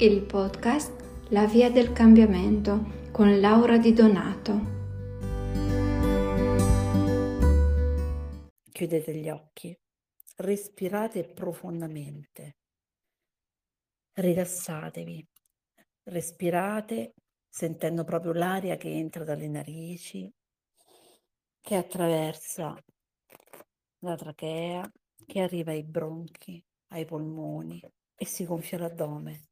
[0.00, 4.76] il podcast La via del cambiamento con Laura Di Donato.
[8.70, 9.76] Chiudete gli occhi,
[10.36, 12.58] respirate profondamente,
[14.12, 15.26] rilassatevi,
[16.04, 17.14] respirate
[17.48, 20.32] sentendo proprio l'aria che entra dalle narici,
[21.60, 22.80] che attraversa
[24.04, 24.88] la trachea,
[25.26, 27.82] che arriva ai bronchi, ai polmoni
[28.14, 29.48] e si gonfia l'addome.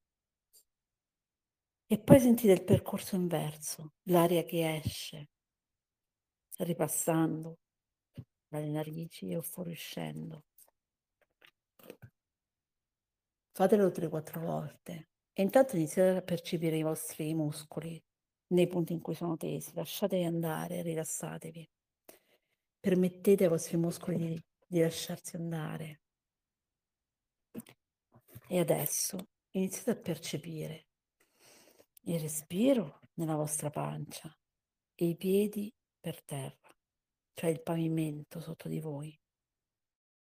[1.89, 5.29] E poi sentite il percorso inverso, l'aria che esce,
[6.59, 7.61] ripassando
[8.49, 10.47] dalle narici o fuoriuscendo.
[13.53, 18.03] Fatelo 3-4 volte e intanto iniziate a percepire i vostri muscoli
[18.49, 21.71] nei punti in cui sono tesi, lasciatevi andare, rilassatevi.
[22.81, 26.01] Permettete ai vostri muscoli di, di lasciarsi andare.
[28.49, 29.19] E adesso
[29.51, 30.86] iniziate a percepire
[32.09, 34.33] il respiro nella vostra pancia
[34.95, 36.71] e i piedi per terra,
[37.33, 39.19] cioè il pavimento sotto di voi.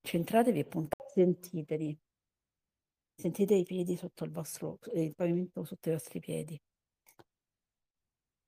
[0.02, 2.00] Centratevi e puntate, sentiteli.
[3.16, 6.60] Sentite i piedi sotto il vostro, il pavimento sotto i vostri piedi.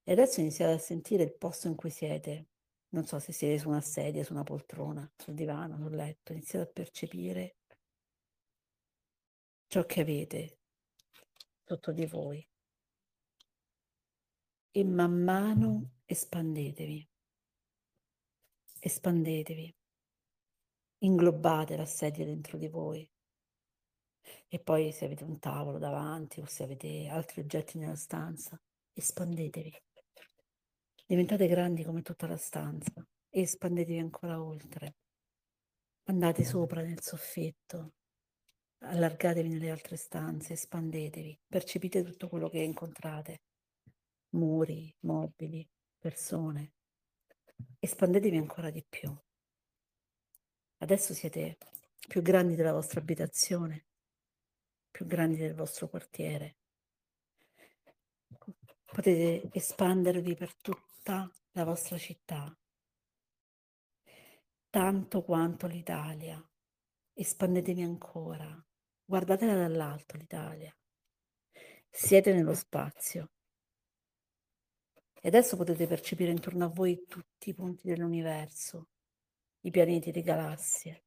[0.06, 2.50] E adesso iniziate a sentire il posto in cui siete.
[2.90, 6.34] Non so se siete su una sedia, su una poltrona, sul divano, sul letto.
[6.34, 7.56] Iniziate a percepire
[9.68, 10.60] ciò che avete
[11.64, 12.48] sotto di voi
[14.76, 17.08] e man mano espandetevi,
[18.80, 19.76] espandetevi,
[21.04, 23.08] inglobate la sedia dentro di voi.
[24.48, 28.60] E poi se avete un tavolo davanti o se avete altri oggetti nella stanza,
[28.94, 29.80] espandetevi.
[31.06, 34.96] Diventate grandi come tutta la stanza e espandetevi ancora oltre.
[36.06, 37.94] Andate sopra nel soffitto,
[38.80, 43.42] allargatevi nelle altre stanze, espandetevi, percepite tutto quello che incontrate
[44.34, 45.68] muri, mobili,
[45.98, 46.74] persone.
[47.80, 49.16] Espandetevi ancora di più.
[50.78, 51.58] Adesso siete
[52.08, 53.86] più grandi della vostra abitazione,
[54.92, 56.58] più grandi del vostro quartiere.
[58.86, 62.56] Potete espandervi per tutta la vostra città,
[64.70, 66.44] tanto quanto l'Italia.
[67.14, 68.66] Espandetevi ancora.
[69.06, 70.76] Guardatela dall'alto l'Italia.
[71.90, 73.33] Siete nello spazio.
[75.26, 78.90] E adesso potete percepire intorno a voi tutti i punti dell'universo,
[79.62, 81.06] i pianeti, le galassie.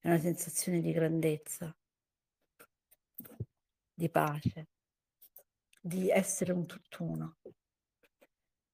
[0.00, 1.72] È una sensazione di grandezza,
[3.94, 4.66] di pace,
[5.80, 7.36] di essere un tutt'uno.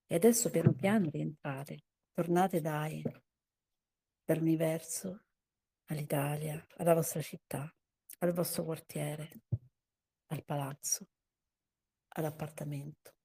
[0.07, 1.85] E adesso piano piano rientrate,
[2.15, 3.05] tornate dai,
[4.25, 5.27] dall'universo
[5.89, 7.71] all'Italia, alla vostra città,
[8.21, 9.43] al vostro quartiere,
[10.29, 11.11] al palazzo,
[12.09, 13.19] all'appartamento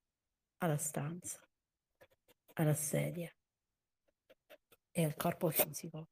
[0.58, 1.40] alla stanza,
[2.54, 3.34] alla sedia
[4.92, 6.10] e al corpo fisico.